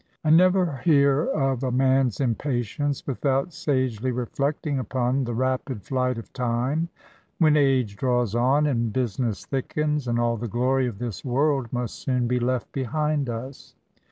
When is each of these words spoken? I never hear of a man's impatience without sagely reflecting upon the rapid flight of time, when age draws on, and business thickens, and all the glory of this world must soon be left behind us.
I 0.23 0.31
never 0.31 0.77
hear 0.77 1.25
of 1.25 1.61
a 1.61 1.71
man's 1.71 2.19
impatience 2.19 3.05
without 3.05 3.53
sagely 3.53 4.09
reflecting 4.09 4.79
upon 4.79 5.25
the 5.25 5.35
rapid 5.35 5.83
flight 5.83 6.17
of 6.17 6.33
time, 6.33 6.89
when 7.37 7.55
age 7.55 7.97
draws 7.97 8.33
on, 8.33 8.65
and 8.65 8.91
business 8.91 9.45
thickens, 9.45 10.07
and 10.07 10.17
all 10.17 10.37
the 10.37 10.47
glory 10.47 10.87
of 10.87 10.97
this 10.97 11.23
world 11.23 11.71
must 11.71 11.99
soon 11.99 12.25
be 12.25 12.39
left 12.39 12.71
behind 12.71 13.29
us. 13.29 13.75